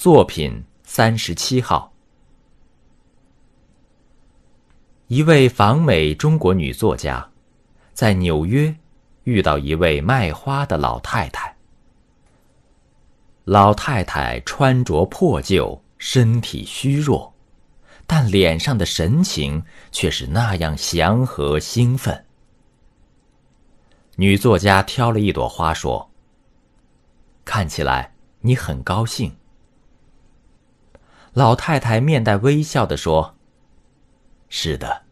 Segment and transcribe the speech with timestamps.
[0.00, 1.92] 作品三十七号。
[5.08, 7.28] 一位访美中国女作家，
[7.92, 8.74] 在纽约
[9.24, 11.54] 遇到一位卖花的老太太。
[13.44, 17.34] 老太太穿着破旧，身体虚弱，
[18.06, 19.62] 但脸上的神情
[19.92, 22.24] 却是那样祥和兴奋。
[24.16, 26.10] 女作家挑了一朵花说
[27.44, 29.30] ：“看起来你很高兴。”
[31.32, 33.36] 老太太面带微笑的说
[34.50, 35.02] ：“是的，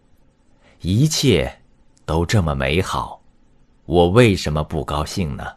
[0.80, 1.60] 一切
[2.04, 3.22] 都这么美好，
[3.84, 5.56] 我为什么不高兴呢？”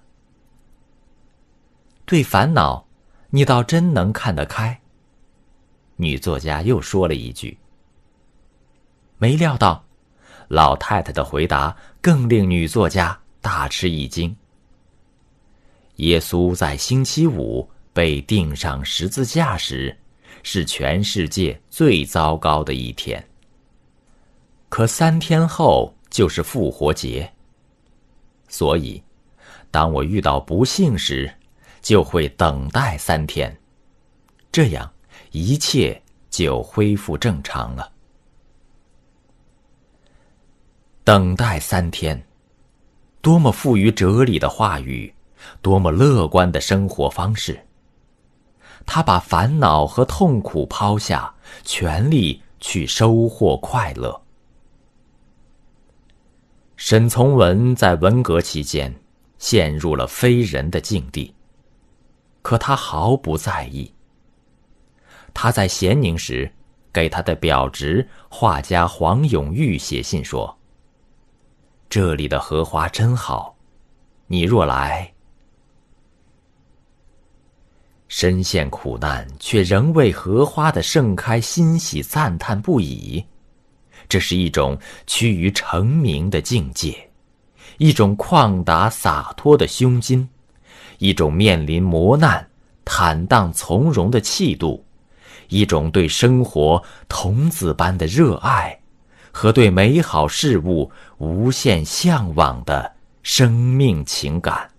[2.05, 2.85] 对烦恼，
[3.29, 4.81] 你倒真能看得开。
[5.95, 7.57] 女作家又说了一句。
[9.17, 9.85] 没料到，
[10.47, 14.35] 老太太的回答更令女作家大吃一惊。
[15.97, 19.97] 耶稣在星期五被钉上十字架时，
[20.43, 23.23] 是全世界最糟糕的一天。
[24.69, 27.31] 可三天后就是复活节，
[28.47, 29.03] 所以，
[29.69, 31.33] 当我遇到不幸时，
[31.81, 33.55] 就会等待三天，
[34.51, 34.91] 这样
[35.31, 37.91] 一切就恢复正常了。
[41.03, 42.21] 等待三天，
[43.21, 45.13] 多么富于哲理的话语，
[45.61, 47.59] 多么乐观的生活方式。
[48.85, 54.21] 他把烦恼和痛苦抛下，全力去收获快乐。
[56.75, 58.93] 沈从文在文革期间
[59.37, 61.33] 陷入了非人的境地。
[62.41, 63.93] 可他毫不在意。
[65.31, 66.51] 他在咸宁时，
[66.91, 70.57] 给他的表侄画家黄永玉写信说
[71.87, 73.55] ：“这里的荷花真好，
[74.25, 75.13] 你若来。”
[78.13, 83.25] 身陷苦难却仍为荷花的盛开欣喜赞叹不已，
[84.09, 84.77] 这是一种
[85.07, 87.09] 趋于成名的境界，
[87.77, 90.27] 一种旷达洒脱的胸襟。
[90.97, 92.45] 一种面临磨难
[92.83, 94.83] 坦荡从容的气度，
[95.47, 98.77] 一种对生活童子般的热爱，
[99.31, 102.93] 和对美好事物无限向往的
[103.23, 104.69] 生命情感。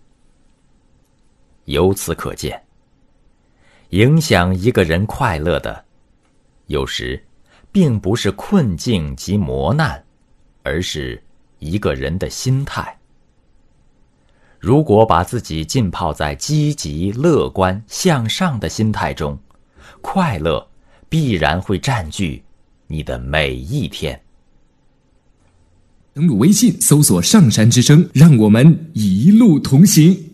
[1.65, 2.63] 由此可见，
[3.93, 5.85] 影响一个人快乐的，
[6.69, 7.23] 有时
[7.71, 10.03] 并不是困境及磨难，
[10.63, 11.23] 而是
[11.59, 12.99] 一个人的心态。
[14.59, 19.39] 如果把自己浸泡在积极、乐观、向上的心态中，
[20.01, 20.67] 快乐
[21.11, 22.43] 必然会占据
[22.87, 24.19] 你的每一天。
[26.15, 30.32] 登录微信，搜索“上山之声”，让我们一路同行。